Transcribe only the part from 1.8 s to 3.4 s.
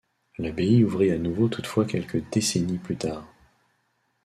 quelques décennies plus tard.